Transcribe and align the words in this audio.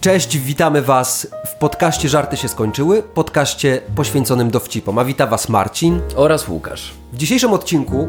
Cześć, 0.00 0.38
witamy 0.38 0.82
Was 0.82 1.26
w 1.46 1.58
podcaście 1.58 2.08
Żarty 2.08 2.36
się 2.36 2.48
skończyły, 2.48 3.02
podcaście 3.02 3.80
poświęconym 3.94 4.50
dowcipom. 4.50 4.98
A 4.98 5.04
wita 5.04 5.26
Was 5.26 5.48
Marcin 5.48 6.00
oraz 6.16 6.48
Łukasz. 6.48 6.94
W 7.12 7.16
dzisiejszym 7.16 7.52
odcinku 7.52 8.08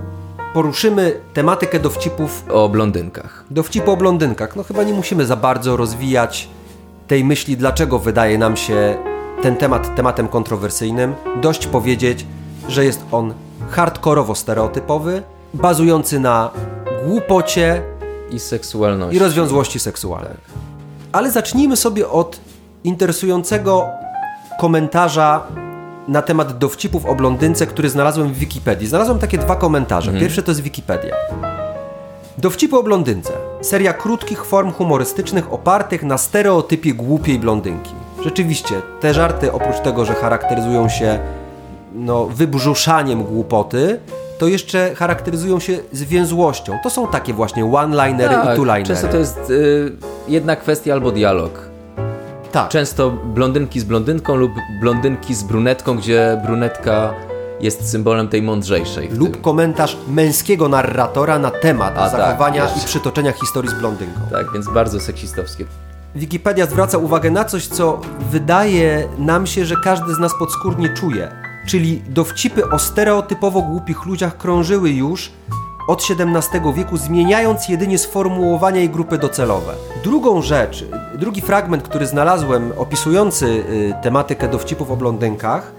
poruszymy 0.54 1.20
tematykę 1.34 1.80
dowcipów 1.80 2.44
o 2.52 2.70
blondynkach. 2.70 3.46
Dowcipu 3.52 3.92
o 3.92 3.98
blondynkach. 3.98 4.56
No 4.56 4.64
chyba 4.64 4.84
nie 4.84 4.94
musimy 4.94 5.26
za 5.26 5.36
bardzo 5.36 5.78
rozwijać 5.78 6.50
tej 7.08 7.24
myśli, 7.24 7.58
dlaczego 7.58 8.00
wydaje 8.00 8.38
nam 8.38 8.58
się 8.58 8.98
ten 9.42 9.56
temat 9.56 9.96
tematem 9.96 10.28
kontrowersyjnym. 10.28 11.16
Dość 11.42 11.68
powiedzieć, 11.68 12.26
że 12.68 12.86
jest 12.86 13.02
on 13.12 13.34
hardkorowo 13.70 14.36
stereotypowy, 14.36 15.24
bazujący 15.54 16.20
na 16.20 16.52
głupocie 17.08 17.82
i 18.32 18.40
seksualności. 18.40 19.16
I 19.16 19.20
rozwiązłości 19.20 19.80
seksualnej. 19.80 20.69
Ale 21.12 21.32
zacznijmy 21.32 21.78
sobie 21.78 22.10
od 22.10 22.40
interesującego 22.84 23.88
komentarza 24.60 25.44
na 26.08 26.22
temat 26.22 26.58
dowcipów 26.58 27.06
o 27.06 27.16
blondynce, 27.16 27.68
który 27.68 27.90
znalazłem 27.90 28.34
w 28.34 28.38
Wikipedii. 28.38 28.88
Znalazłem 28.88 29.20
takie 29.20 29.38
dwa 29.38 29.56
komentarze. 29.56 30.10
Mhm. 30.12 30.26
Pierwszy 30.26 30.44
to 30.44 30.52
jest 30.52 30.62
Wikipedia. 30.62 31.16
Dowcipy 32.38 32.78
o 32.78 32.84
blondynce. 32.84 33.34
Seria 33.62 33.94
krótkich 33.94 34.46
form 34.46 34.72
humorystycznych 34.72 35.54
opartych 35.54 36.04
na 36.04 36.18
stereotypie 36.18 36.94
głupiej 36.94 37.40
blondynki. 37.40 37.92
Rzeczywiście, 38.24 38.76
te 39.00 39.14
żarty 39.14 39.52
oprócz 39.52 39.80
tego, 39.80 40.06
że 40.06 40.14
charakteryzują 40.14 40.90
się 40.90 41.20
no, 41.94 42.26
wybrzuszaniem 42.26 43.24
głupoty, 43.24 44.00
to 44.40 44.48
jeszcze 44.48 44.96
charakteryzują 44.96 45.60
się 45.60 45.80
zwięzłością. 45.92 46.78
To 46.84 46.90
są 46.90 47.08
takie 47.08 47.34
właśnie 47.34 47.66
one-linery 47.66 48.36
tak, 48.36 48.46
i 48.46 48.60
two-linery. 48.60 48.88
Często 48.88 49.08
to 49.08 49.18
jest 49.18 49.50
y, 49.50 49.92
jedna 50.28 50.56
kwestia 50.56 50.94
albo 50.94 51.12
dialog. 51.12 51.70
Tak. 52.52 52.70
Często 52.70 53.12
blondynki 53.12 53.80
z 53.80 53.84
blondynką 53.84 54.36
lub 54.36 54.52
blondynki 54.82 55.36
z 55.36 55.44
brunetką, 55.44 55.98
gdzie 55.98 56.42
brunetka 56.46 57.14
jest 57.60 57.92
symbolem 57.92 58.28
tej 58.28 58.42
mądrzejszej. 58.42 59.10
Lub 59.10 59.32
tym. 59.32 59.42
komentarz 59.42 59.98
męskiego 60.08 60.70
narratora 60.70 61.40
na 61.40 61.52
temat 61.52 61.94
A, 61.98 62.10
tak, 62.10 62.20
zachowania 62.20 62.68
tak, 62.68 62.78
i 62.78 62.86
przytoczenia 62.86 63.32
historii 63.32 63.72
z 63.72 63.74
blondynką. 63.74 64.20
Tak, 64.32 64.54
więc 64.54 64.74
bardzo 64.74 65.00
seksistowskie. 65.00 65.66
Wikipedia 66.16 66.66
zwraca 66.66 66.98
uwagę 66.98 67.32
na 67.32 67.46
coś, 67.46 67.68
co 67.68 68.02
wydaje 68.32 69.08
nam 69.18 69.48
się, 69.48 69.66
że 69.66 69.76
każdy 69.84 70.14
z 70.16 70.20
nas 70.20 70.32
podskórnie 70.40 70.90
czuje 70.90 71.49
czyli 71.70 72.02
dowcipy 72.08 72.70
o 72.70 72.80
stereotypowo 72.80 73.62
głupich 73.62 74.06
ludziach 74.06 74.38
krążyły 74.38 74.90
już 74.90 75.32
od 75.88 76.04
XVII 76.10 76.74
wieku, 76.74 76.98
zmieniając 76.98 77.70
jedynie 77.70 77.98
sformułowania 77.98 78.82
i 78.82 78.90
grupy 78.90 79.18
docelowe. 79.18 79.74
Drugą 80.04 80.42
rzecz, 80.42 80.86
drugi 81.16 81.42
fragment, 81.42 81.84
który 81.84 82.08
znalazłem 82.08 82.72
opisujący 82.78 83.46
y, 83.46 83.94
tematykę 84.02 84.48
dowcipów 84.48 84.92
o 84.92 84.96
blondynkach, 84.96 85.72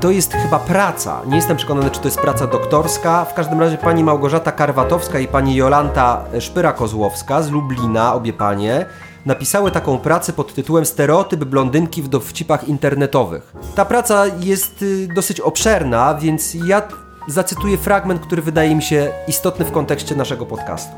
to 0.00 0.10
jest 0.10 0.32
chyba 0.32 0.58
praca. 0.58 1.20
Nie 1.26 1.36
jestem 1.36 1.56
przekonany, 1.56 1.90
czy 1.90 2.00
to 2.00 2.08
jest 2.08 2.20
praca 2.20 2.46
doktorska. 2.46 3.24
W 3.24 3.34
każdym 3.34 3.60
razie 3.60 3.78
pani 3.78 4.04
Małgorzata 4.04 4.52
Karwatowska 4.52 5.18
i 5.18 5.28
pani 5.28 5.56
Jolanta 5.56 6.24
Szpyra-Kozłowska 6.38 7.42
z 7.42 7.50
Lublina, 7.50 8.14
obie 8.14 8.32
panie, 8.32 8.86
napisały 9.28 9.70
taką 9.70 9.98
pracę 9.98 10.32
pod 10.32 10.54
tytułem 10.54 10.86
Stereotyp 10.86 11.44
blondynki 11.44 12.02
w 12.02 12.08
dowcipach 12.08 12.68
internetowych. 12.68 13.52
Ta 13.74 13.84
praca 13.84 14.24
jest 14.40 14.82
y, 14.82 15.08
dosyć 15.14 15.40
obszerna, 15.40 16.14
więc 16.14 16.54
ja 16.54 16.82
zacytuję 17.26 17.78
fragment, 17.78 18.20
który 18.20 18.42
wydaje 18.42 18.74
mi 18.74 18.82
się 18.82 19.12
istotny 19.28 19.64
w 19.64 19.72
kontekście 19.72 20.14
naszego 20.14 20.46
podcastu. 20.46 20.92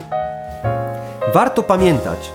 Warto 1.34 1.62
pamiętać, 1.62 2.32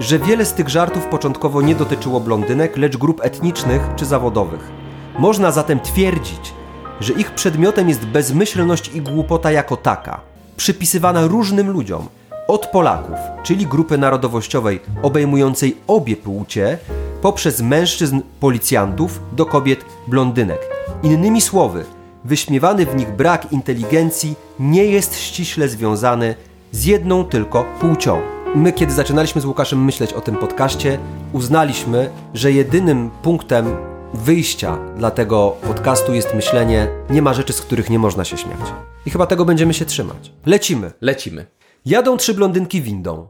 że 0.00 0.18
wiele 0.18 0.44
z 0.44 0.52
tych 0.52 0.68
żartów 0.68 1.06
początkowo 1.06 1.62
nie 1.62 1.74
dotyczyło 1.74 2.20
blondynek, 2.20 2.76
lecz 2.76 2.96
grup 2.96 3.20
etnicznych 3.24 3.82
czy 3.96 4.06
zawodowych. 4.06 4.70
Można 5.18 5.52
zatem 5.52 5.80
twierdzić, 5.80 6.54
że 7.00 7.12
ich 7.12 7.30
przedmiotem 7.30 7.88
jest 7.88 8.06
bezmyślność 8.06 8.88
i 8.88 9.00
głupota 9.00 9.52
jako 9.52 9.76
taka, 9.76 10.20
przypisywana 10.56 11.26
różnym 11.26 11.70
ludziom, 11.70 12.08
od 12.48 12.66
Polaków, 12.66 13.16
czyli 13.42 13.66
grupy 13.66 13.98
narodowościowej 13.98 14.80
obejmującej 15.02 15.76
obie 15.86 16.16
płcie, 16.16 16.78
poprzez 17.22 17.60
mężczyzn 17.60 18.20
policjantów 18.40 19.20
do 19.32 19.46
kobiet 19.46 19.84
blondynek. 20.06 20.60
Innymi 21.02 21.40
słowy, 21.40 21.84
wyśmiewany 22.24 22.86
w 22.86 22.96
nich 22.96 23.16
brak 23.16 23.52
inteligencji 23.52 24.34
nie 24.58 24.84
jest 24.84 25.18
ściśle 25.18 25.68
związany 25.68 26.34
z 26.72 26.84
jedną 26.84 27.24
tylko 27.24 27.64
płcią. 27.80 28.20
My, 28.54 28.72
kiedy 28.72 28.92
zaczynaliśmy 28.92 29.40
z 29.40 29.44
Łukaszem 29.44 29.84
myśleć 29.84 30.12
o 30.12 30.20
tym 30.20 30.36
podcaście, 30.36 30.98
uznaliśmy, 31.32 32.10
że 32.34 32.52
jedynym 32.52 33.10
punktem 33.22 33.76
wyjścia 34.14 34.78
dla 34.96 35.10
tego 35.10 35.56
podcastu 35.66 36.14
jest 36.14 36.34
myślenie, 36.34 36.88
nie 37.10 37.22
ma 37.22 37.34
rzeczy, 37.34 37.52
z 37.52 37.60
których 37.60 37.90
nie 37.90 37.98
można 37.98 38.24
się 38.24 38.36
śmiać. 38.36 38.60
I 39.06 39.10
chyba 39.10 39.26
tego 39.26 39.44
będziemy 39.44 39.74
się 39.74 39.84
trzymać. 39.84 40.32
Lecimy. 40.46 40.92
Lecimy. 41.00 41.57
Jadą 41.84 42.16
trzy 42.16 42.34
blondynki 42.34 42.82
windą. 42.82 43.28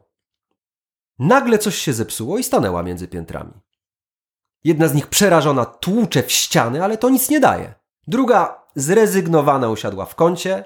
Nagle 1.18 1.58
coś 1.58 1.76
się 1.78 1.92
zepsuło 1.92 2.38
i 2.38 2.44
stanęła 2.44 2.82
między 2.82 3.08
piętrami. 3.08 3.52
Jedna 4.64 4.88
z 4.88 4.94
nich 4.94 5.06
przerażona 5.06 5.64
tłucze 5.64 6.22
w 6.22 6.32
ściany, 6.32 6.84
ale 6.84 6.98
to 6.98 7.10
nic 7.10 7.30
nie 7.30 7.40
daje. 7.40 7.74
Druga 8.06 8.64
zrezygnowana 8.74 9.68
usiadła 9.68 10.04
w 10.04 10.14
kącie. 10.14 10.64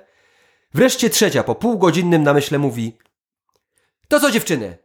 Wreszcie 0.75 1.11
trzecia 1.11 1.43
po 1.43 1.55
półgodzinnym 1.55 2.23
namyśle 2.23 2.59
mówi 2.59 2.99
To 4.09 4.21
co 4.21 4.31
dziewczyny? 4.31 4.79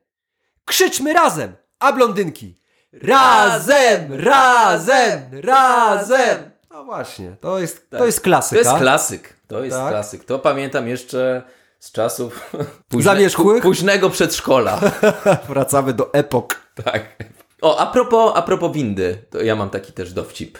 Krzyczmy 0.66 1.14
razem! 1.14 1.56
A 1.80 1.94
blondynki 1.94 2.62
Razem! 2.94 4.14
Razem! 4.14 5.22
Razem! 5.32 6.52
No 6.72 6.84
właśnie, 6.84 7.36
to 7.42 7.60
jest, 7.60 7.90
tak. 7.90 8.00
to 8.00 8.06
jest 8.06 8.22
klasyka. 8.22 8.64
To 8.64 8.70
jest 8.70 8.82
klasyk. 8.82 9.34
To 9.48 9.64
jest 9.64 9.78
tak. 9.78 9.90
klasyk. 9.90 10.24
To 10.24 10.40
pamiętam 10.40 10.88
jeszcze 10.88 11.44
z 11.80 11.92
czasów 11.92 12.52
późne, 12.90 13.12
Zamierzchłych? 13.12 13.64
późnego 13.64 14.10
przedszkola. 14.10 14.80
Wracamy 15.50 15.94
do 15.94 16.14
epok. 16.14 16.62
Tak. 16.84 17.24
O, 17.62 17.78
a 17.80 17.86
propos, 17.86 18.32
a 18.36 18.42
propos 18.42 18.74
windy, 18.74 19.26
to 19.30 19.42
ja 19.42 19.56
mam 19.56 19.70
taki 19.70 19.94
też 19.94 20.14
dowcip. 20.14 20.58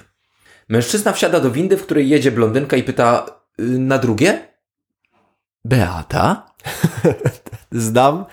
Mężczyzna 0.70 1.14
wsiada 1.14 1.40
do 1.40 1.52
windy, 1.52 1.78
w 1.78 1.84
której 1.84 2.10
jedzie 2.10 2.32
blondynka 2.32 2.78
i 2.78 2.84
pyta 2.84 3.26
y, 3.60 3.64
na 3.64 3.98
drugie? 3.98 4.48
Beata? 5.66 6.54
Zdam, 7.72 8.26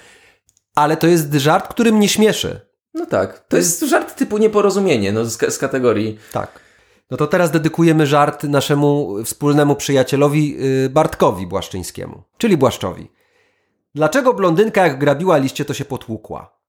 ale 0.75 0.97
to 0.97 1.07
jest 1.07 1.33
żart, 1.35 1.69
który 1.69 1.93
mnie 1.93 2.09
śmieszy. 2.09 2.61
No 2.95 3.07
tak, 3.07 3.39
to, 3.39 3.45
to 3.49 3.57
jest, 3.57 3.81
jest 3.81 3.91
żart 3.91 4.15
typu 4.15 4.39
nieporozumienie, 4.39 5.13
no 5.13 5.25
z, 5.25 5.55
z 5.55 5.59
kategorii. 5.59 6.19
Tak. 6.33 6.64
No 7.11 7.17
to 7.17 7.27
teraz 7.27 7.51
dedykujemy 7.51 8.07
żart 8.07 8.45
naszemu 8.45 9.25
wspólnemu 9.25 9.77
przyjacielowi 9.77 10.57
y, 10.85 10.91
Bartkowi 10.91 11.47
Błaszczyńskiemu, 11.47 12.23
czyli 12.39 12.57
Błaszczowi. 12.57 13.11
Dlaczego 13.95 14.35
blondynka 14.35 14.83
jak 14.87 14.99
grabiła 14.99 15.37
liście 15.37 15.65
to 15.65 15.75
się 15.75 15.85
potłukła? 15.85 16.61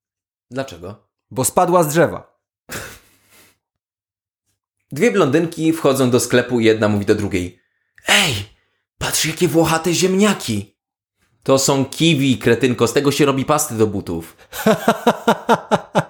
Dlaczego? 0.51 0.95
Bo 1.31 1.45
spadła 1.45 1.83
z 1.83 1.87
drzewa. 1.87 2.35
Dwie 4.91 5.11
blondynki 5.11 5.73
wchodzą 5.73 6.09
do 6.09 6.19
sklepu 6.19 6.59
i 6.59 6.65
jedna 6.65 6.87
mówi 6.87 7.05
do 7.05 7.15
drugiej. 7.15 7.59
Ej, 8.07 8.33
patrz 8.97 9.25
jakie 9.25 9.47
włochate 9.47 9.93
ziemniaki. 9.93 10.75
To 11.43 11.59
są 11.59 11.85
kiwi, 11.85 12.37
kretynko, 12.37 12.87
z 12.87 12.93
tego 12.93 13.11
się 13.11 13.25
robi 13.25 13.45
pasty 13.45 13.75
do 13.75 13.87
butów. 13.87 14.37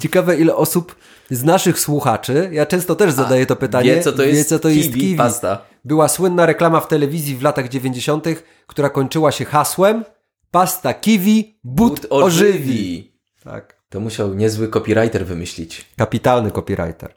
Ciekawe 0.00 0.36
ile 0.36 0.56
osób 0.56 0.96
z 1.30 1.44
naszych 1.44 1.80
słuchaczy, 1.80 2.48
ja 2.52 2.66
często 2.66 2.96
też 2.96 3.12
zadaję 3.12 3.46
to 3.46 3.56
pytanie, 3.56 3.94
wie 3.94 4.02
co 4.02 4.12
to 4.12 4.22
jest, 4.22 4.38
wie, 4.38 4.44
co 4.44 4.58
to 4.58 4.68
jest 4.68 4.88
kiwi, 4.88 5.00
kiwi. 5.00 5.16
Pasta. 5.16 5.64
Była 5.84 6.08
słynna 6.08 6.46
reklama 6.46 6.80
w 6.80 6.88
telewizji 6.88 7.36
w 7.36 7.42
latach 7.42 7.68
90., 7.68 8.26
która 8.66 8.90
kończyła 8.90 9.32
się 9.32 9.44
hasłem 9.44 10.04
pasta 10.50 10.94
kiwi, 10.94 11.58
but, 11.64 11.92
but 11.92 12.06
ożywi. 12.10 12.50
ożywi. 12.50 13.12
Tak. 13.44 13.80
To 13.88 14.00
musiał 14.00 14.34
niezły 14.34 14.68
copywriter 14.68 15.26
wymyślić. 15.26 15.86
Kapitalny 15.96 16.50
copywriter. 16.50 17.14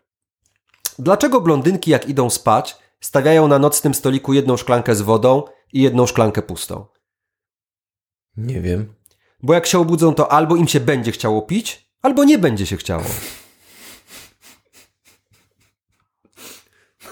Dlaczego 1.00 1.42
blondynki 1.42 1.92
jak 1.92 2.10
idą 2.10 2.30
spać, 2.30 2.78
stawiają 3.00 3.48
na 3.48 3.60
nocnym 3.60 3.94
stoliku 3.94 4.34
jedną 4.34 4.58
szklankę 4.58 4.96
z 4.96 5.02
wodą 5.02 5.44
i 5.74 5.82
jedną 5.82 6.06
szklankę 6.06 6.42
pustą? 6.42 6.86
Nie 8.38 8.62
wiem. 8.62 8.94
Bo 9.44 9.54
jak 9.54 9.66
się 9.66 9.80
obudzą, 9.80 10.14
to 10.14 10.32
albo 10.32 10.56
im 10.56 10.68
się 10.68 10.80
będzie 10.80 11.12
chciało 11.12 11.42
pić, 11.42 11.83
albo 12.04 12.24
nie 12.24 12.38
będzie 12.38 12.66
się 12.66 12.78
chciało. 12.78 13.06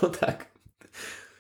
No 0.02 0.10
tak. 0.10 0.46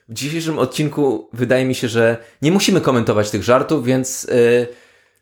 W 0.09 0.13
dzisiejszym 0.13 0.59
odcinku 0.59 1.29
wydaje 1.33 1.65
mi 1.65 1.75
się, 1.75 1.87
że 1.87 2.17
nie 2.41 2.51
musimy 2.51 2.81
komentować 2.81 3.29
tych 3.29 3.43
żartów, 3.43 3.85
więc. 3.85 4.23
Yy, 4.23 4.67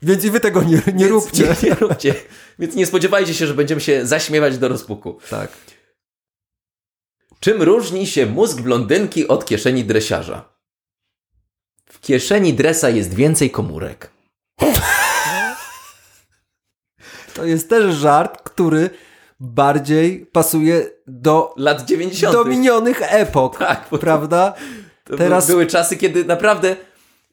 więc 0.01 0.23
i 0.23 0.31
wy 0.31 0.39
tego 0.39 0.63
nie, 0.63 0.81
nie 0.93 1.07
róbcie. 1.07 1.43
Nie, 1.43 1.55
nie 1.69 1.75
róbcie. 1.75 2.15
Więc 2.59 2.75
nie 2.75 2.85
spodziewajcie 2.85 3.33
się, 3.33 3.47
że 3.47 3.53
będziemy 3.53 3.81
się 3.81 4.05
zaśmiewać 4.05 4.57
do 4.57 4.67
rozpuku. 4.67 5.19
Tak. 5.29 5.51
Czym 7.39 7.61
różni 7.61 8.07
się 8.07 8.25
mózg 8.25 8.61
blondynki 8.61 9.27
od 9.27 9.45
kieszeni 9.45 9.83
dresiarza? 9.85 10.49
W 11.85 11.99
kieszeni 11.99 12.53
dresa 12.53 12.89
jest 12.89 13.13
więcej 13.13 13.51
komórek. 13.51 14.09
To 17.39 17.45
jest 17.45 17.69
też 17.69 17.95
żart, 17.95 18.41
który 18.43 18.89
bardziej 19.39 20.25
pasuje 20.31 20.85
do, 21.07 21.53
Lat 21.57 21.85
90. 21.85 22.33
do 22.33 22.45
minionych 22.45 23.01
epok, 23.13 23.57
Tak, 23.57 23.87
bo 23.91 23.97
to- 23.97 24.01
prawda? 24.01 24.53
To 25.03 25.17
Teraz- 25.17 25.47
były 25.47 25.67
czasy, 25.67 25.97
kiedy 25.97 26.25
naprawdę. 26.25 26.75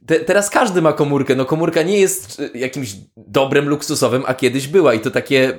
Te, 0.06 0.20
teraz 0.20 0.50
każdy 0.50 0.82
ma 0.82 0.92
komórkę. 0.92 1.34
No, 1.34 1.44
komórka 1.44 1.82
nie 1.82 2.00
jest 2.00 2.40
y, 2.40 2.50
jakimś 2.54 2.94
dobrem 3.16 3.68
luksusowym, 3.68 4.22
a 4.26 4.34
kiedyś 4.34 4.68
była 4.68 4.94
i 4.94 5.00
to 5.00 5.10
takie. 5.10 5.58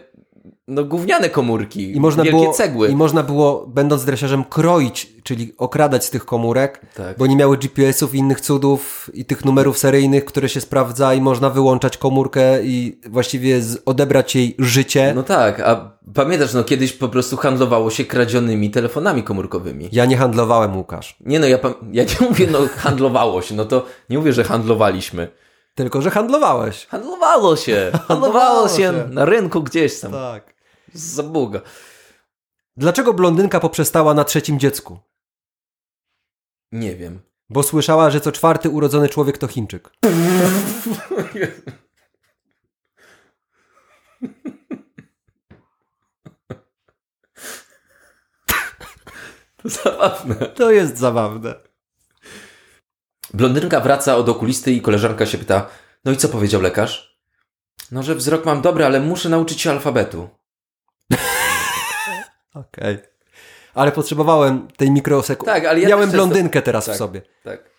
No, 0.69 0.83
gówniane 0.83 1.29
komórki. 1.29 1.95
I 1.95 1.99
można, 1.99 2.23
wielkie 2.23 2.39
było, 2.39 2.53
cegły. 2.53 2.89
I 2.89 2.95
można 2.95 3.23
było, 3.23 3.67
będąc 3.67 4.05
dresiarzem, 4.05 4.43
kroić, 4.43 5.13
czyli 5.23 5.53
okradać 5.57 6.05
z 6.05 6.09
tych 6.09 6.25
komórek, 6.25 6.81
Tak. 6.95 7.17
bo 7.17 7.27
nie 7.27 7.35
miały 7.35 7.57
GPS-ów 7.57 8.15
i 8.15 8.17
innych 8.17 8.41
cudów 8.41 9.09
i 9.13 9.25
tych 9.25 9.45
numerów 9.45 9.77
seryjnych, 9.77 10.25
które 10.25 10.49
się 10.49 10.61
sprawdza 10.61 11.13
i 11.13 11.21
można 11.21 11.49
wyłączać 11.49 11.97
komórkę 11.97 12.63
i 12.63 12.99
właściwie 13.09 13.61
odebrać 13.85 14.35
jej 14.35 14.55
życie. 14.59 15.13
No 15.15 15.23
tak, 15.23 15.59
a 15.59 15.91
pamiętasz, 16.13 16.53
no 16.53 16.63
kiedyś 16.63 16.93
po 16.93 17.09
prostu 17.09 17.37
handlowało 17.37 17.89
się 17.89 18.05
kradzionymi 18.05 18.71
telefonami 18.71 19.23
komórkowymi. 19.23 19.89
Ja 19.91 20.05
nie 20.05 20.17
handlowałem, 20.17 20.77
Łukasz. 20.77 21.17
Nie 21.25 21.39
no, 21.39 21.47
ja, 21.47 21.57
ja 21.91 22.03
nie 22.03 22.27
mówię, 22.29 22.47
no 22.51 22.59
handlowało 22.77 23.41
się, 23.41 23.55
no 23.55 23.65
to 23.65 23.85
nie 24.09 24.17
mówię, 24.17 24.33
że 24.33 24.43
handlowaliśmy. 24.43 25.27
Tylko, 25.75 26.01
że 26.01 26.09
handlowałeś. 26.11 26.85
Handlowało 26.87 27.55
się, 27.55 27.91
handlowało 28.07 28.67
się 28.69 28.75
się. 28.75 28.93
na 29.11 29.25
rynku 29.25 29.63
gdzieś 29.63 29.99
tam, 29.99 30.11
Tak. 30.11 30.56
Za 30.94 31.24
Boga. 31.24 31.62
Dlaczego 32.78 33.13
blondynka 33.13 33.60
poprzestała 33.60 34.13
na 34.13 34.24
trzecim 34.24 34.60
dziecku? 34.60 35.00
Nie 36.72 36.95
wiem. 36.95 37.19
Bo 37.50 37.63
słyszała, 37.63 38.10
że 38.10 38.22
co 38.22 38.31
czwarty 38.31 38.69
urodzony 38.69 39.10
człowiek 39.10 39.38
to 39.38 39.48
Chińczyk. 39.48 39.89
To 49.63 49.69
zabawne. 49.69 50.36
To 50.36 50.72
jest 50.72 50.98
zabawne. 50.98 51.56
Blondynka 53.34 53.80
wraca 53.80 54.16
od 54.16 54.30
okulisty 54.30 54.72
i 54.72 54.81
koleżanka 54.81 55.25
się 55.25 55.38
pyta, 55.38 55.69
no 56.06 56.12
i 56.12 56.18
co 56.18 56.30
powiedział 56.30 56.62
lekarz? 56.62 57.19
No, 57.92 58.04
że 58.04 58.16
wzrok 58.16 58.45
mam 58.45 58.62
dobry, 58.62 58.86
ale 58.86 59.00
muszę 59.00 59.30
nauczyć 59.30 59.62
się 59.62 59.72
alfabetu. 59.72 60.30
Okej. 62.59 62.98
Ale 63.74 63.92
potrzebowałem 63.92 64.68
tej 64.77 64.92
mikrosekundy. 64.92 65.51
Tak, 65.54 65.65
ale 65.65 65.80
ja 65.80 65.89
Miałem 65.89 66.12
blondynkę 66.12 66.62
teraz 66.62 66.86
Tak. 66.86 66.95
w 66.95 66.98
sobie. 66.98 67.21
Tak. 67.44 67.69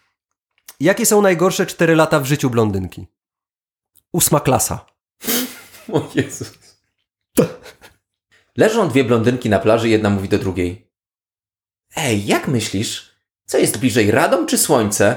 Jakie 0.80 1.06
są 1.06 1.22
najgorsze 1.22 1.66
4 1.66 1.94
lata 1.94 2.20
w 2.20 2.24
życiu 2.24 2.50
blondynki? 2.50 3.06
Ósma 4.12 4.40
klasa. 4.40 4.86
O 5.92 6.08
Jezus. 6.14 6.52
Leżą 8.56 8.88
dwie 8.88 9.04
blondynki 9.04 9.50
na 9.50 9.58
plaży, 9.58 9.88
jedna 9.88 10.10
mówi 10.10 10.28
do 10.28 10.38
drugiej. 10.38 10.90
Ej, 11.96 12.26
jak 12.26 12.48
myślisz? 12.48 13.14
Co 13.44 13.58
jest 13.58 13.78
bliżej, 13.78 14.10
Radom 14.10 14.46
czy 14.46 14.58
Słońce? 14.58 15.16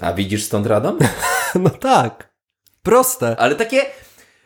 A 0.00 0.12
widzisz 0.12 0.44
stąd 0.44 0.66
Radom? 0.66 0.98
No 1.54 1.70
tak. 1.70 2.34
Proste. 2.82 3.36
Ale 3.36 3.54
takie... 3.54 3.82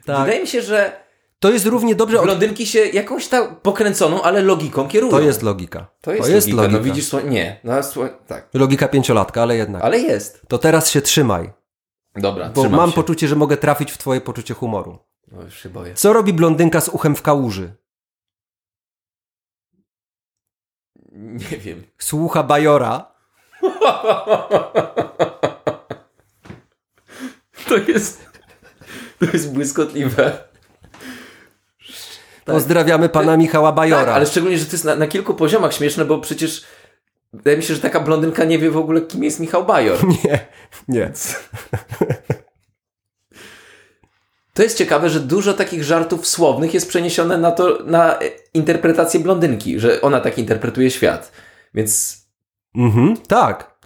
Tak. 0.06 0.20
Wydaje 0.20 0.40
mi 0.40 0.46
się, 0.46 0.62
że 0.62 1.04
To 1.42 1.50
jest 1.50 1.66
równie 1.66 1.94
dobrze. 1.94 2.18
Od... 2.18 2.24
blondynki 2.24 2.66
się 2.66 2.78
jakąś 2.78 3.28
tam 3.28 3.56
pokręconą, 3.56 4.22
ale 4.22 4.42
logiką 4.42 4.88
kierują. 4.88 5.10
To 5.10 5.20
jest 5.20 5.42
logika. 5.42 5.86
To 6.00 6.12
jest, 6.12 6.48
logika. 6.48 6.68
No 6.68 6.80
widzisz, 6.80 7.08
sło... 7.08 7.20
nie. 7.20 7.60
No, 7.64 7.82
sło... 7.82 8.08
tak. 8.26 8.48
Logika 8.54 8.88
pięciolatka, 8.88 9.42
ale 9.42 9.56
jednak. 9.56 9.84
Ale 9.84 9.98
jest. 9.98 10.42
To 10.48 10.58
teraz 10.58 10.90
się 10.90 11.00
trzymaj. 11.00 11.52
Dobra, 12.16 12.48
Bo 12.48 12.68
mam 12.68 12.90
się. 12.90 12.94
poczucie, 12.94 13.28
że 13.28 13.36
mogę 13.36 13.56
trafić 13.56 13.92
w 13.92 13.98
twoje 13.98 14.20
poczucie 14.20 14.54
humoru. 14.54 14.98
No, 15.32 15.42
już 15.42 15.62
się 15.62 15.68
boję. 15.68 15.94
Co 15.94 16.12
robi 16.12 16.32
blondynka 16.32 16.80
z 16.80 16.88
uchem 16.88 17.16
w 17.16 17.22
kałuży? 17.22 17.74
Nie 21.12 21.58
wiem. 21.58 21.82
Słucha 21.98 22.42
bajora. 22.42 23.12
To 27.68 27.76
jest... 27.76 28.30
To 29.18 29.26
jest 29.32 29.52
błyskotliwe. 29.54 30.51
Pozdrawiamy 32.44 33.08
pana 33.08 33.36
Michała 33.36 33.72
Bajora. 33.72 34.04
Tak, 34.04 34.14
ale 34.14 34.26
szczególnie, 34.26 34.58
że 34.58 34.66
to 34.66 34.72
jest 34.72 34.84
na, 34.84 34.96
na 34.96 35.06
kilku 35.06 35.34
poziomach 35.34 35.74
śmieszne, 35.74 36.04
bo 36.04 36.18
przecież 36.18 36.64
wydaje 37.32 37.56
mi 37.56 37.62
się, 37.62 37.74
że 37.74 37.80
taka 37.80 38.00
blondynka 38.00 38.44
nie 38.44 38.58
wie 38.58 38.70
w 38.70 38.76
ogóle, 38.76 39.00
kim 39.00 39.24
jest 39.24 39.40
Michał 39.40 39.64
Bajor. 39.64 39.98
Nie, 40.24 40.46
nie. 40.88 41.12
To 44.54 44.62
jest 44.62 44.78
ciekawe, 44.78 45.10
że 45.10 45.20
dużo 45.20 45.54
takich 45.54 45.84
żartów 45.84 46.26
słownych 46.26 46.74
jest 46.74 46.88
przeniesione 46.88 47.38
na 47.38 47.50
to, 47.52 47.78
na 47.84 48.18
interpretację 48.54 49.20
blondynki, 49.20 49.80
że 49.80 50.00
ona 50.00 50.20
tak 50.20 50.38
interpretuje 50.38 50.90
świat. 50.90 51.32
Więc 51.74 52.22
Mhm, 52.74 53.16
tak. 53.16 53.78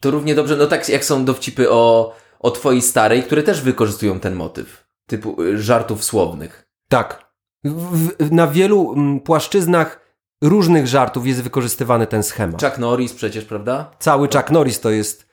to 0.00 0.10
równie 0.10 0.34
dobrze, 0.34 0.56
no 0.56 0.66
tak 0.66 0.88
jak 0.88 1.04
są 1.04 1.24
dowcipy 1.24 1.70
o, 1.70 2.14
o 2.40 2.50
twojej 2.50 2.82
starej, 2.82 3.22
które 3.22 3.42
też 3.42 3.60
wykorzystują 3.60 4.20
ten 4.20 4.34
motyw. 4.34 4.84
Typu 5.06 5.42
y, 5.42 5.62
żartów 5.62 6.04
słownych. 6.04 6.66
Tak. 6.88 7.27
W, 7.64 8.06
w, 8.18 8.32
na 8.32 8.46
wielu 8.46 8.92
mm, 8.92 9.20
płaszczyznach 9.20 10.00
różnych 10.42 10.86
żartów 10.86 11.26
jest 11.26 11.42
wykorzystywany 11.42 12.06
ten 12.06 12.22
schemat. 12.22 12.62
Chuck 12.62 12.78
Norris 12.78 13.12
przecież, 13.14 13.44
prawda? 13.44 13.90
Cały 13.98 14.28
Chuck 14.28 14.50
Norris 14.50 14.80
to 14.80 14.90
jest 14.90 15.26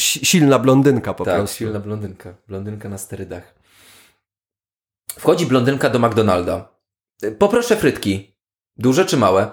si- 0.00 0.26
silna 0.26 0.58
blondynka 0.58 1.14
po 1.14 1.24
tak, 1.24 1.36
prostu. 1.36 1.56
silna 1.56 1.80
blondynka. 1.80 2.34
Blondynka 2.48 2.88
na 2.88 2.98
sterydach. 2.98 3.54
Wchodzi 5.18 5.46
blondynka 5.46 5.90
do 5.90 5.98
McDonalda. 5.98 6.68
Y, 7.24 7.32
Poproszę 7.32 7.76
frytki. 7.76 8.34
Duże 8.76 9.06
czy 9.06 9.16
małe? 9.16 9.50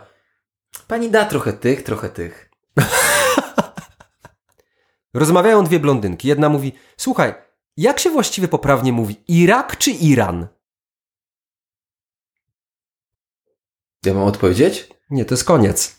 Pani 0.88 1.10
da 1.10 1.26
trochę 1.26 1.54
tych, 1.54 1.84
trochę 1.84 2.10
tych. 2.10 2.50
Rozmawiają 5.14 5.64
dwie 5.64 5.80
blondynki. 5.80 6.28
Jedna 6.28 6.50
mówi: 6.50 6.74
Słuchaj, 6.98 7.34
jak 7.78 8.00
się 8.00 8.10
właściwie 8.10 8.48
poprawnie 8.48 8.94
mówi? 8.94 9.16
Irak 9.28 9.78
czy 9.78 9.92
Iran? 9.92 10.48
Ja 14.06 14.14
mam 14.14 14.24
odpowiedzieć? 14.24 14.90
Nie, 15.10 15.26
to 15.26 15.34
jest 15.34 15.44
koniec. 15.44 15.96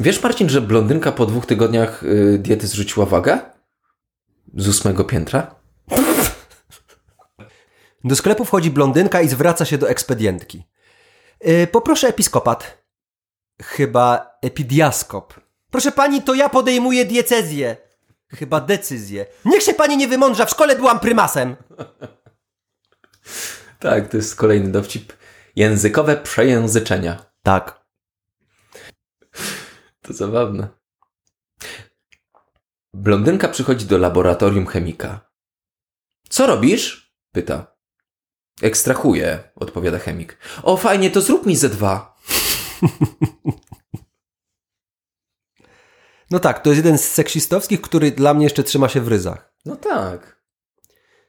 Wiesz, 0.00 0.22
Marcin, 0.22 0.48
że 0.48 0.60
blondynka 0.60 1.12
po 1.12 1.26
dwóch 1.26 1.46
tygodniach 1.46 2.02
y, 2.02 2.38
diety 2.38 2.66
zrzuciła 2.66 3.06
wagę? 3.06 3.38
Z 4.54 4.68
ósmego 4.68 5.04
piętra? 5.04 5.54
Do 8.04 8.16
sklepu 8.16 8.44
wchodzi 8.44 8.70
blondynka 8.70 9.20
i 9.20 9.28
zwraca 9.28 9.64
się 9.64 9.78
do 9.78 9.88
ekspedientki. 9.90 10.64
Yy, 11.40 11.66
poproszę 11.66 12.08
episkopat. 12.08 12.84
Chyba 13.62 14.38
epidiaskop. 14.42 15.45
Proszę 15.70 15.92
pani, 15.92 16.22
to 16.22 16.34
ja 16.34 16.48
podejmuję 16.48 17.04
diecezję. 17.04 17.76
Chyba 18.28 18.60
decyzję. 18.60 19.26
Niech 19.44 19.62
się 19.62 19.74
pani 19.74 19.96
nie 19.96 20.08
wymądrza, 20.08 20.46
w 20.46 20.50
szkole 20.50 20.76
byłam 20.76 21.00
prymasem. 21.00 21.56
Tak, 23.78 24.08
to 24.08 24.16
jest 24.16 24.36
kolejny 24.36 24.72
dowcip. 24.72 25.12
Językowe 25.56 26.16
przejęzyczenia. 26.16 27.26
Tak. 27.42 27.84
To 30.02 30.12
zabawne. 30.12 30.68
Blondynka 32.94 33.48
przychodzi 33.48 33.86
do 33.86 33.98
laboratorium 33.98 34.66
chemika. 34.66 35.30
Co 36.28 36.46
robisz? 36.46 37.12
pyta. 37.32 37.76
Ekstrahuję, 38.62 39.50
odpowiada 39.56 39.98
chemik. 39.98 40.38
O, 40.62 40.76
fajnie, 40.76 41.10
to 41.10 41.20
zrób 41.20 41.46
mi 41.46 41.56
ze 41.56 41.68
dwa. 41.68 42.16
No 46.30 46.38
tak, 46.38 46.60
to 46.62 46.70
jest 46.70 46.76
jeden 46.76 46.98
z 46.98 47.04
seksistowskich, 47.08 47.80
który 47.80 48.10
dla 48.10 48.34
mnie 48.34 48.44
jeszcze 48.44 48.62
trzyma 48.62 48.88
się 48.88 49.00
w 49.00 49.08
ryzach. 49.08 49.52
No 49.64 49.76
tak. 49.76 50.36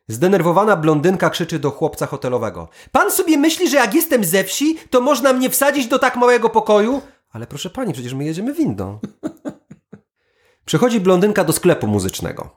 Zdenerwowana 0.08 0.76
blondynka 0.76 1.30
krzyczy 1.30 1.60
do 1.60 1.72
chłopca 1.72 2.06
hotelowego. 2.06 2.70
Pan 2.92 3.12
sobie 3.12 3.38
myśli, 3.38 3.70
że 3.70 3.78
jak 3.78 3.94
jestem 3.94 4.24
ze 4.26 4.44
wsi, 4.44 4.78
to 4.90 5.02
można 5.02 5.34
mnie 5.34 5.50
wsadzić 5.50 5.88
do 5.88 6.00
tak 6.00 6.16
małego 6.16 6.50
pokoju? 6.50 7.02
Ale 7.32 7.48
proszę 7.48 7.70
pani, 7.70 7.94
przecież 7.94 8.14
my 8.14 8.26
jedziemy 8.26 8.54
windą. 8.54 9.00
Przychodzi 10.66 11.00
blondynka 11.00 11.44
do 11.44 11.54
sklepu 11.54 11.88
muzycznego. 11.88 12.50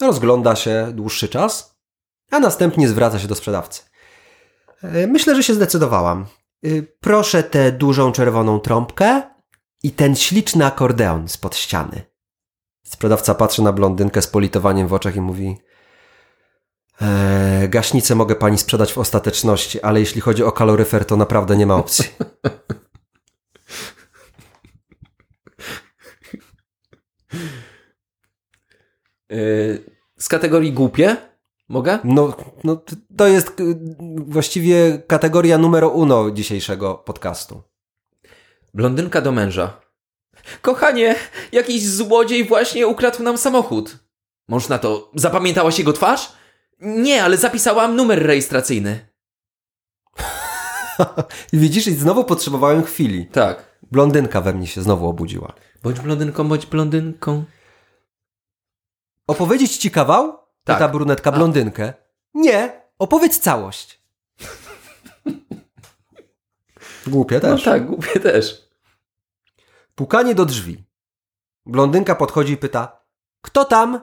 Rozgląda 0.00 0.56
się 0.56 0.88
dłuższy 0.92 1.28
czas, 1.28 1.78
a 2.30 2.38
następnie 2.38 2.88
zwraca 2.88 3.18
się 3.18 3.28
do 3.28 3.34
sprzedawcy. 3.34 3.82
"E, 4.82 5.06
Myślę, 5.06 5.34
że 5.36 5.42
się 5.42 5.54
zdecydowałam. 5.54 6.26
Y, 6.64 6.96
Proszę 7.00 7.42
tę 7.42 7.72
dużą 7.72 8.12
czerwoną 8.12 8.60
trąbkę 8.60 9.22
i 9.82 9.90
ten 9.90 10.16
śliczny 10.16 10.66
akordeon 10.66 11.28
spod 11.28 11.56
ściany. 11.56 12.02
Sprzedawca 12.84 13.34
patrzy 13.34 13.62
na 13.62 13.72
blondynkę 13.72 14.22
z 14.22 14.26
politowaniem 14.26 14.88
w 14.88 14.92
oczach 14.92 15.16
i 15.16 15.20
mówi: 15.20 15.56
eee, 17.00 17.68
Gaśnicę 17.68 18.14
mogę 18.14 18.34
pani 18.36 18.58
sprzedać 18.58 18.92
w 18.92 18.98
ostateczności, 18.98 19.80
ale 19.80 20.00
jeśli 20.00 20.20
chodzi 20.20 20.44
o 20.44 20.52
kaloryfer, 20.52 21.04
to 21.04 21.16
naprawdę 21.16 21.56
nie 21.56 21.66
ma 21.66 21.74
opcji. 21.76 22.04
E, 29.30 29.34
z 30.18 30.28
kategorii 30.28 30.72
głupie? 30.72 31.16
Mogę? 31.68 31.98
No, 32.04 32.36
no 32.64 32.82
to 33.16 33.26
jest 33.26 33.60
y, 33.60 33.76
właściwie 34.16 35.02
kategoria 35.06 35.58
numer 35.58 35.84
uno 35.84 36.30
dzisiejszego 36.30 36.94
podcastu. 36.94 37.62
Blondynka 38.74 39.20
do 39.20 39.32
męża. 39.32 39.80
Kochanie, 40.62 41.14
jakiś 41.52 41.86
złodziej 41.86 42.44
właśnie 42.44 42.86
ukradł 42.86 43.22
nam 43.22 43.38
samochód. 43.38 43.96
Można 44.48 44.78
to. 44.78 45.10
Zapamiętałaś 45.14 45.78
jego 45.78 45.92
twarz? 45.92 46.32
Nie, 46.80 47.24
ale 47.24 47.36
zapisałam 47.36 47.96
numer 47.96 48.26
rejestracyjny. 48.26 49.08
Widzisz, 51.52 51.86
i 51.86 51.94
znowu 51.94 52.24
potrzebowałem 52.24 52.82
chwili. 52.84 53.26
Tak. 53.26 53.78
Blondynka 53.90 54.40
we 54.40 54.54
mnie 54.54 54.66
się 54.66 54.82
znowu 54.82 55.08
obudziła. 55.08 55.52
Bądź 55.82 56.00
blondynką, 56.00 56.48
bądź 56.48 56.66
blondynką. 56.66 57.44
Opowiedzieć 59.26 59.76
ci 59.76 59.90
kawał? 59.90 60.32
Tak. 60.32 60.76
Pyta 60.76 60.88
brunetka 60.88 61.32
blondynkę. 61.32 61.92
Nie, 62.34 62.82
opowiedz 62.98 63.38
całość. 63.38 63.97
Głupie 67.08 67.40
też. 67.40 67.64
No 67.64 67.72
tak, 67.72 67.86
głupie 67.86 68.20
też. 68.20 68.68
Pukanie 69.94 70.34
do 70.34 70.44
drzwi. 70.44 70.84
Blondynka 71.66 72.14
podchodzi 72.14 72.52
i 72.52 72.56
pyta: 72.56 73.00
Kto 73.42 73.64
tam? 73.64 74.00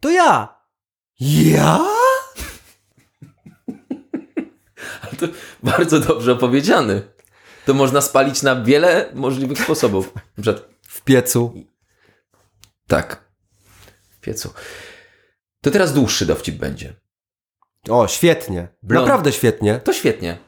To 0.00 0.10
ja. 0.10 0.60
Ja? 1.20 1.80
Ale 5.02 5.12
to 5.18 5.26
bardzo 5.62 6.00
dobrze 6.00 6.32
opowiedziany. 6.32 7.02
To 7.66 7.74
można 7.74 8.00
spalić 8.00 8.42
na 8.42 8.56
wiele 8.62 9.10
możliwych 9.14 9.58
sposobów. 9.58 10.12
Przykład 10.42 10.68
W 10.82 11.00
piecu. 11.02 11.54
Tak. 12.86 13.30
W 14.10 14.20
piecu. 14.20 14.52
To 15.62 15.70
teraz 15.70 15.92
dłuższy 15.92 16.26
dowcip 16.26 16.56
będzie. 16.56 16.94
O, 17.88 18.08
świetnie. 18.08 18.68
Blond- 18.82 19.00
Naprawdę 19.02 19.32
świetnie. 19.32 19.78
To 19.78 19.92
świetnie. 19.92 20.38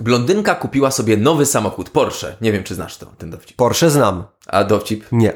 Blondynka 0.00 0.54
kupiła 0.54 0.90
sobie 0.90 1.16
nowy 1.16 1.46
samochód 1.46 1.90
Porsche. 1.90 2.36
Nie 2.40 2.52
wiem, 2.52 2.64
czy 2.64 2.74
znasz 2.74 2.96
to, 2.96 3.06
ten 3.06 3.30
dowcip. 3.30 3.56
Porsche 3.56 3.90
znam. 3.90 4.24
A 4.46 4.64
dowcip? 4.64 5.04
Nie. 5.12 5.32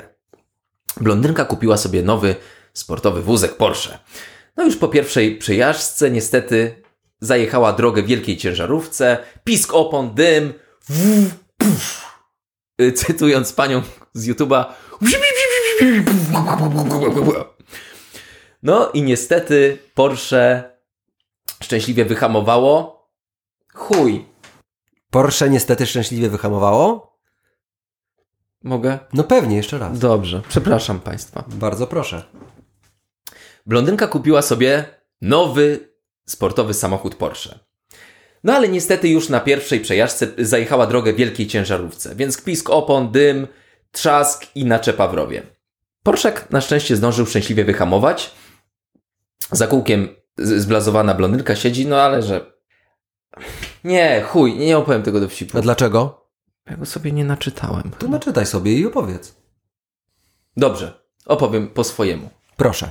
Blondynka 1.01 1.45
kupiła 1.45 1.77
sobie 1.77 2.03
nowy 2.03 2.37
sportowy 2.73 3.23
wózek 3.23 3.57
Porsche. 3.57 3.99
No 4.57 4.65
już 4.65 4.77
po 4.77 4.89
pierwszej 4.89 5.39
przejażdżce 5.39 6.11
niestety 6.11 6.83
zajechała 7.21 7.73
drogę 7.73 8.03
wielkiej 8.03 8.37
ciężarówce, 8.37 9.19
pisk 9.45 9.75
opon, 9.75 10.15
dym, 10.15 10.53
w, 10.89 11.31
puf. 11.59 12.05
Y, 12.81 12.93
cytując 12.93 13.53
panią 13.53 13.83
z 14.13 14.29
YouTube'a. 14.29 14.65
No 18.63 18.91
i 18.91 19.03
niestety 19.03 19.79
Porsche 19.95 20.71
szczęśliwie 21.63 22.05
wyhamowało. 22.05 23.01
Chuj. 23.75 24.30
Porsche 25.11 25.51
niestety 25.51 25.87
szczęśliwie 25.87 26.31
wyhamowało? 26.31 27.19
Mogę? 28.63 28.99
No 29.13 29.25
pewnie, 29.25 29.57
jeszcze 29.57 29.79
raz. 29.79 29.99
Dobrze, 29.99 30.43
przepraszam 30.49 31.01
Państwa. 31.01 31.45
Bardzo 31.49 31.87
proszę. 31.87 32.23
Blondynka 33.67 34.07
kupiła 34.07 34.43
sobie 34.43 34.85
nowy 35.21 35.95
sportowy 36.27 36.75
samochód 36.75 37.15
Porsche. 37.15 37.59
No 38.45 38.53
ale 38.53 38.69
niestety 38.69 39.09
już 39.09 39.29
na 39.29 39.41
pierwszej 39.41 39.81
przejażdżce 39.81 40.27
zajechała 40.39 40.87
drogę 40.87 41.13
wielkiej 41.13 41.47
ciężarówce, 41.47 42.15
więc 42.15 42.43
pisk 42.43 42.71
opon, 42.71 43.13
dym, 43.13 43.49
trzask 43.93 44.47
i 44.55 44.65
naczepa 44.65 45.09
w 45.09 45.15
rowie. 45.15 45.43
Porszek 46.03 46.51
na 46.51 46.61
szczęście 46.61 46.97
zdążył 46.97 47.27
szczęśliwie 47.27 47.65
wyhamować. 47.65 48.35
Za 49.53 49.67
kółkiem 49.67 50.09
zblazowana 50.39 51.15
blondynka 51.15 51.57
siedzi, 51.57 51.87
no 51.87 52.03
ale 52.03 52.23
że... 52.23 52.53
Nie, 53.85 54.23
chuj, 54.23 54.57
nie 54.57 54.79
opowiem 54.79 55.03
tego 55.03 55.21
dowcipu. 55.21 55.59
A 55.59 55.61
dlaczego? 55.61 56.27
Ja 56.71 56.77
go 56.77 56.87
sobie 56.87 57.13
nie 57.13 57.25
naczytałem. 57.25 57.91
To 57.99 58.09
naczytaj 58.09 58.47
sobie 58.47 58.73
i 58.73 58.87
opowiedz. 58.87 59.35
Dobrze, 60.57 61.05
opowiem 61.27 61.69
po 61.69 61.85
swojemu. 61.85 62.31
Proszę. 62.57 62.91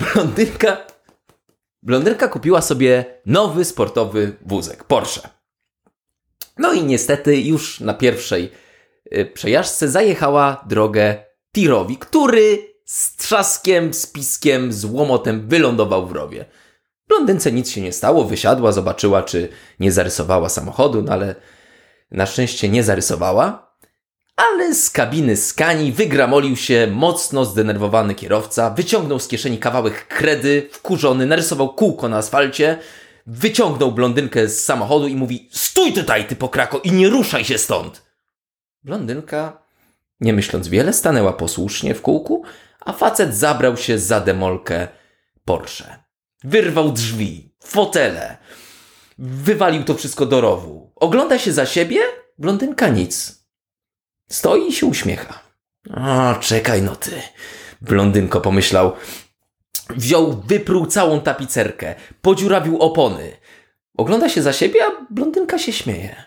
Blondynka. 0.00 0.86
Blondynka 1.82 2.28
kupiła 2.28 2.62
sobie 2.62 3.04
nowy 3.26 3.64
sportowy 3.64 4.36
wózek 4.46 4.84
Porsche. 4.84 5.28
No 6.58 6.72
i 6.72 6.84
niestety 6.84 7.40
już 7.40 7.80
na 7.80 7.94
pierwszej 7.94 8.52
y, 9.12 9.26
przejażdżce 9.34 9.88
zajechała 9.88 10.64
drogę 10.68 11.24
tirowi, 11.54 11.96
który 11.96 12.58
z 12.84 13.16
trzaskiem, 13.16 13.94
z 13.94 14.06
piskiem, 14.06 14.72
z 14.72 14.84
łomotem 14.84 15.48
wylądował 15.48 16.06
w 16.06 16.12
rowie. 16.12 16.44
Blondynce 17.08 17.52
nic 17.52 17.70
się 17.70 17.80
nie 17.80 17.92
stało, 17.92 18.24
wysiadła, 18.24 18.72
zobaczyła, 18.72 19.22
czy 19.22 19.48
nie 19.80 19.92
zarysowała 19.92 20.48
samochodu, 20.48 21.02
no 21.02 21.12
ale 21.12 21.34
na 22.10 22.26
szczęście 22.26 22.68
nie 22.68 22.84
zarysowała. 22.84 23.66
Ale 24.36 24.74
z 24.74 24.90
kabiny 24.90 25.36
skani 25.36 25.92
wygramolił 25.92 26.56
się 26.56 26.88
mocno 26.92 27.44
zdenerwowany 27.44 28.14
kierowca, 28.14 28.70
wyciągnął 28.70 29.18
z 29.18 29.28
kieszeni 29.28 29.58
kawałek 29.58 30.08
kredy, 30.08 30.68
wkurzony, 30.72 31.26
narysował 31.26 31.74
kółko 31.74 32.08
na 32.08 32.16
asfalcie, 32.16 32.78
wyciągnął 33.26 33.92
blondynkę 33.92 34.48
z 34.48 34.64
samochodu 34.64 35.08
i 35.08 35.16
mówi 35.16 35.48
Stój 35.52 35.92
tutaj, 35.92 36.26
ty 36.26 36.36
pokrako, 36.36 36.78
i 36.78 36.92
nie 36.92 37.08
ruszaj 37.08 37.44
się 37.44 37.58
stąd! 37.58 38.06
Blondynka, 38.82 39.62
nie 40.20 40.32
myśląc 40.32 40.68
wiele, 40.68 40.92
stanęła 40.92 41.32
posłusznie 41.32 41.94
w 41.94 42.02
kółku, 42.02 42.42
a 42.80 42.92
facet 42.92 43.34
zabrał 43.34 43.76
się 43.76 43.98
za 43.98 44.20
demolkę 44.20 44.88
Porsche. 45.44 46.05
Wyrwał 46.46 46.92
drzwi, 46.92 47.50
fotele, 47.64 48.36
wywalił 49.18 49.84
to 49.84 49.94
wszystko 49.94 50.26
do 50.26 50.40
rowu. 50.40 50.92
Ogląda 50.96 51.38
się 51.38 51.52
za 51.52 51.66
siebie, 51.66 52.00
blondynka 52.38 52.88
nic. 52.88 53.44
Stoi 54.28 54.68
i 54.68 54.72
się 54.72 54.86
uśmiecha. 54.86 55.40
O, 55.94 56.34
czekaj 56.40 56.82
no 56.82 56.96
ty. 56.96 57.22
Blondynko 57.80 58.40
pomyślał. 58.40 58.92
Wziął, 59.90 60.42
wypruł 60.46 60.86
całą 60.86 61.20
tapicerkę, 61.20 61.94
podziurawił 62.22 62.78
opony. 62.78 63.36
Ogląda 63.96 64.28
się 64.28 64.42
za 64.42 64.52
siebie, 64.52 64.80
a 64.84 65.06
blondynka 65.10 65.58
się 65.58 65.72
śmieje. 65.72 66.25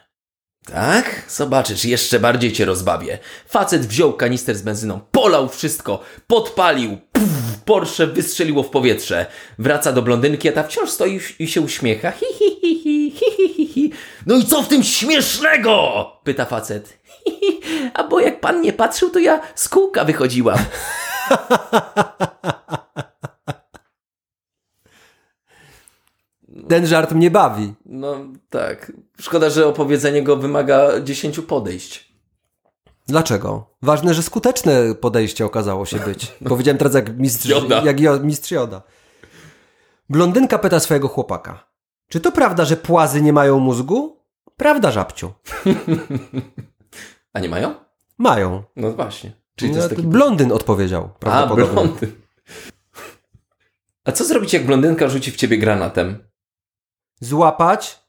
Tak? 0.65 1.23
Zobaczysz, 1.27 1.85
jeszcze 1.85 2.19
bardziej 2.19 2.53
cię 2.53 2.65
rozbawię. 2.65 3.19
Facet 3.47 3.85
wziął 3.85 4.13
kanister 4.13 4.55
z 4.55 4.61
benzyną, 4.61 4.99
polał 5.11 5.49
wszystko, 5.49 5.99
podpalił. 6.27 6.97
Puf, 7.11 7.23
Porsche 7.65 8.07
wystrzeliło 8.07 8.63
w 8.63 8.69
powietrze. 8.69 9.25
Wraca 9.59 9.91
do 9.91 10.01
blondynki, 10.01 10.49
a 10.49 10.51
ta 10.51 10.63
wciąż 10.63 10.89
stoi 10.89 11.19
i 11.39 11.47
się 11.47 11.61
uśmiecha. 11.61 12.11
Hi, 12.11 12.25
hi, 12.39 12.59
hi, 12.61 12.81
hi, 12.83 13.11
hi, 13.11 13.53
hi, 13.55 13.67
hi. 13.67 13.91
No 14.25 14.35
i 14.35 14.45
co 14.45 14.61
w 14.61 14.67
tym 14.67 14.83
śmiesznego? 14.83 16.05
Pyta 16.23 16.45
facet. 16.45 16.99
Hi, 17.03 17.31
hi, 17.39 17.59
a 17.93 18.03
bo 18.03 18.19
jak 18.19 18.39
pan 18.39 18.61
nie 18.61 18.73
patrzył, 18.73 19.09
to 19.09 19.19
ja 19.19 19.41
z 19.55 19.69
kółka 19.69 20.05
wychodziłam. 20.05 20.59
Ten 26.69 26.87
żart 26.87 27.11
mnie 27.11 27.31
bawi. 27.31 27.73
No 27.85 28.15
tak. 28.49 28.91
Szkoda, 29.21 29.49
że 29.49 29.67
opowiedzenie 29.67 30.23
go 30.23 30.35
wymaga 30.37 30.99
dziesięciu 31.01 31.43
podejść. 31.43 32.13
Dlaczego? 33.07 33.75
Ważne, 33.81 34.13
że 34.13 34.23
skuteczne 34.23 34.95
podejście 34.95 35.45
okazało 35.45 35.85
się 35.85 35.99
być. 35.99 36.31
Powiedziałem 36.47 36.77
teraz 36.77 36.93
jak 36.93 37.17
mistrz 37.17 37.45
Joda. 37.49 37.81
Jak 37.85 37.99
jo, 37.99 38.19
mistrz 38.19 38.51
Joda. 38.51 38.81
Blondynka 40.09 40.59
pyta 40.59 40.79
swojego 40.79 41.07
chłopaka. 41.07 41.69
Czy 42.07 42.19
to 42.19 42.31
prawda, 42.31 42.65
że 42.65 42.77
płazy 42.77 43.21
nie 43.21 43.33
mają 43.33 43.59
mózgu? 43.59 44.23
Prawda, 44.57 44.91
żabciu. 44.91 45.33
A 47.33 47.39
nie 47.39 47.49
mają? 47.49 47.75
Mają. 48.17 48.63
No 48.75 48.91
właśnie. 48.91 49.31
Czyli 49.55 49.71
to 49.71 49.77
No, 49.77 49.83
jest 49.83 49.95
taki... 49.95 50.07
Blondyn 50.07 50.51
odpowiedział. 50.51 51.09
A, 51.25 51.47
blondyn. 51.47 52.11
A 54.05 54.11
co 54.11 54.25
zrobić, 54.25 54.53
jak 54.53 54.65
blondynka 54.65 55.07
rzuci 55.09 55.31
w 55.31 55.35
ciebie 55.35 55.57
granatem? 55.57 56.28
Złapać, 57.19 57.99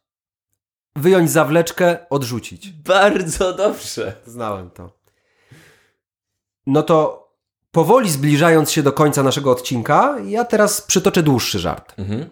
wyjąć 0.97 1.31
zawleczkę, 1.31 1.99
odrzucić. 2.11 2.71
Bardzo 2.71 3.53
dobrze. 3.53 4.17
Znałem 4.27 4.71
to. 4.71 4.91
No 6.67 6.83
to 6.83 7.29
powoli 7.71 8.11
zbliżając 8.11 8.71
się 8.71 8.83
do 8.83 8.93
końca 8.93 9.23
naszego 9.23 9.51
odcinka, 9.51 10.17
ja 10.25 10.45
teraz 10.45 10.83
przytoczę 10.83 11.23
dłuższy 11.23 11.59
żart. 11.59 11.95
Mhm. 11.99 12.31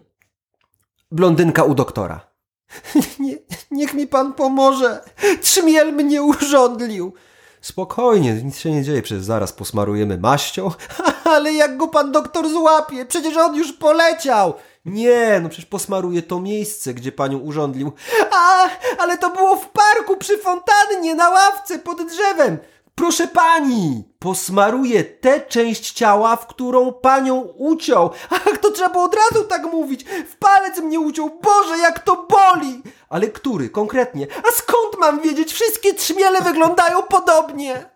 Blondynka 1.11 1.65
u 1.65 1.75
doktora. 1.75 2.21
Nie, 3.21 3.37
niech 3.71 3.95
mi 3.95 4.07
pan 4.07 4.35
pomoże. 4.35 5.01
Trzmiel 5.43 5.93
mnie 5.93 6.23
urządlił. 6.23 7.15
Spokojnie, 7.61 8.33
nic 8.33 8.59
się 8.59 8.71
nie 8.71 8.83
dzieje, 8.83 9.03
przecież 9.03 9.25
zaraz 9.25 9.53
posmarujemy 9.53 10.19
maścią. 10.19 10.71
Ale 11.35 11.53
jak 11.53 11.77
go 11.77 11.89
pan 11.89 12.13
doktor 12.13 12.51
złapie? 12.51 13.07
Przecież 13.07 13.37
on 13.37 13.57
już 13.57 13.73
poleciał. 13.73 14.55
Nie, 14.89 15.41
no 15.43 15.49
przecież 15.49 15.67
posmaruje 15.67 16.23
to 16.23 16.41
miejsce, 16.41 16.95
gdzie 16.95 17.13
panią 17.13 17.39
urządlił. 17.39 17.93
A, 18.33 18.69
ale 18.99 19.19
to 19.19 19.31
było 19.31 19.57
w 19.57 19.69
parku 19.69 20.17
przy 20.17 20.39
fontannie, 20.39 21.15
na 21.15 21.31
ławce, 21.31 21.79
pod 21.79 22.03
drzewem. 22.03 22.59
Proszę 22.95 23.29
pani, 23.29 24.05
posmaruję 24.19 25.05
tę 25.05 25.41
część 25.41 25.93
ciała, 25.93 26.37
w 26.37 26.47
którą 26.47 26.93
panią 26.93 27.41
uciął. 27.41 28.11
Ach, 28.31 28.59
to 28.59 28.71
trzeba 28.71 28.89
było 28.91 29.05
od 29.05 29.15
razu 29.15 29.45
tak 29.45 29.63
mówić. 29.63 30.05
W 30.05 30.37
palec 30.37 30.81
mnie 30.81 31.01
uciął. 31.01 31.41
Boże, 31.43 31.79
jak 31.79 31.99
to 31.99 32.27
boli. 32.31 32.83
Ale 33.09 33.29
który, 33.29 33.71
konkretnie? 33.71 34.27
A 34.39 34.53
skąd 34.53 34.99
mam 34.99 35.23
wiedzieć? 35.23 35.53
Wszystkie 35.53 35.95
trzmiele 35.95 36.43
wyglądają 36.43 37.03
podobnie. 37.03 37.91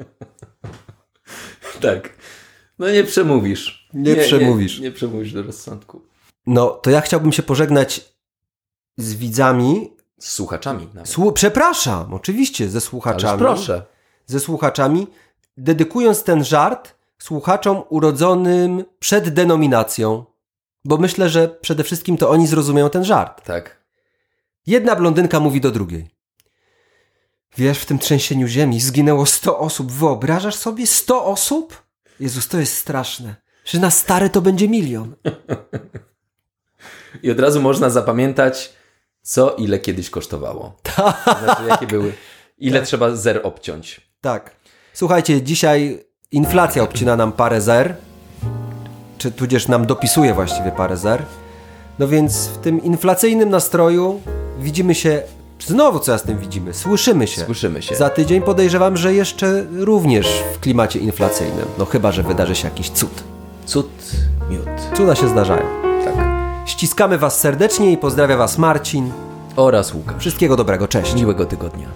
Tak. 1.80 2.10
No 2.78 2.90
nie 2.90 3.04
przemówisz. 3.04 3.88
Nie 3.94 4.16
przemówisz. 4.16 4.78
Nie, 4.78 4.84
nie 4.84 4.92
przemówisz 4.92 5.32
do 5.32 5.42
rozsądku. 5.42 6.02
No, 6.46 6.70
to 6.70 6.90
ja 6.90 7.00
chciałbym 7.00 7.32
się 7.32 7.42
pożegnać 7.42 8.12
z 8.96 9.14
widzami. 9.14 9.92
Z 10.18 10.32
słuchaczami. 10.32 10.88
Słu- 11.04 11.32
Przepraszam, 11.32 12.14
oczywiście, 12.14 12.68
ze 12.68 12.76
Ależ 12.76 12.84
słuchaczami. 12.84 13.38
proszę. 13.38 13.82
Ze 14.26 14.40
słuchaczami, 14.40 15.06
dedykując 15.56 16.22
ten 16.22 16.44
żart 16.44 16.94
słuchaczom 17.18 17.82
urodzonym 17.88 18.84
przed 18.98 19.28
denominacją. 19.34 20.24
Bo 20.84 20.96
myślę, 20.98 21.28
że 21.28 21.48
przede 21.48 21.84
wszystkim 21.84 22.16
to 22.16 22.30
oni 22.30 22.46
zrozumieją 22.46 22.90
ten 22.90 23.04
żart. 23.04 23.44
Tak. 23.44 23.82
Jedna 24.66 24.96
blondynka 24.96 25.40
mówi 25.40 25.60
do 25.60 25.70
drugiej. 25.70 26.08
Wiesz, 27.56 27.78
w 27.78 27.86
tym 27.86 27.98
trzęsieniu 27.98 28.46
ziemi 28.46 28.80
zginęło 28.80 29.26
100 29.26 29.58
osób. 29.58 29.92
Wyobrażasz 29.92 30.54
sobie 30.54 30.86
100 30.86 31.24
osób? 31.24 31.82
Jezus, 32.20 32.48
to 32.48 32.60
jest 32.60 32.76
straszne. 32.76 33.36
Że 33.64 33.78
na 33.78 33.90
stare 33.90 34.30
to 34.30 34.40
będzie 34.42 34.68
milion. 34.68 35.14
I 37.22 37.30
od 37.30 37.40
razu 37.40 37.62
można 37.62 37.90
zapamiętać, 37.90 38.72
co 39.22 39.50
ile 39.50 39.78
kiedyś 39.78 40.10
kosztowało. 40.10 40.76
Znaczy, 41.44 41.62
jakie 41.68 41.86
były. 41.86 42.12
Ile 42.58 42.82
trzeba 42.82 43.16
zer 43.16 43.40
obciąć. 43.42 44.00
Tak. 44.20 44.50
Słuchajcie, 44.92 45.42
dzisiaj 45.42 46.04
inflacja 46.32 46.82
obcina 46.82 47.16
nam 47.16 47.32
parę 47.32 47.60
zer, 47.60 47.94
czy 49.18 49.32
tudzież 49.32 49.68
nam 49.68 49.86
dopisuje 49.86 50.34
właściwie 50.34 50.70
parę 50.70 50.96
zer. 50.96 51.22
No 51.98 52.08
więc 52.08 52.46
w 52.48 52.58
tym 52.58 52.82
inflacyjnym 52.82 53.50
nastroju 53.50 54.20
widzimy 54.60 54.94
się, 54.94 55.22
znowu 55.66 55.98
co 55.98 56.12
ja 56.12 56.18
z 56.18 56.22
tym 56.22 56.38
widzimy, 56.38 56.74
słyszymy 56.74 57.26
się. 57.26 57.44
Słyszymy 57.44 57.82
się. 57.82 57.94
Za 57.94 58.10
tydzień 58.10 58.42
podejrzewam, 58.42 58.96
że 58.96 59.14
jeszcze 59.14 59.66
również 59.70 60.26
w 60.54 60.60
klimacie 60.60 60.98
inflacyjnym. 60.98 61.66
No 61.78 61.84
chyba, 61.84 62.12
że 62.12 62.22
wydarzy 62.22 62.54
się 62.54 62.68
jakiś 62.68 62.90
cud. 62.90 63.22
Cud, 63.66 63.90
miód. 64.50 64.96
Cuda 64.96 65.14
się 65.14 65.28
zdarzają. 65.28 65.81
Ściskamy 66.66 67.18
Was 67.18 67.40
serdecznie 67.40 67.92
i 67.92 67.96
pozdrawia 67.96 68.36
Was 68.36 68.58
Marcin. 68.58 69.10
Oraz 69.56 69.94
Łukasz. 69.94 70.20
Wszystkiego 70.20 70.56
dobrego, 70.56 70.88
cześć. 70.88 71.14
Miłego 71.14 71.46
tygodnia. 71.46 71.86